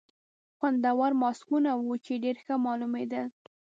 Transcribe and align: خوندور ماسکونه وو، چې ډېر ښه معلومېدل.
خوندور 0.57 1.11
ماسکونه 1.21 1.69
وو، 1.75 1.93
چې 2.05 2.13
ډېر 2.23 2.35
ښه 2.43 2.55
معلومېدل. 2.65 3.27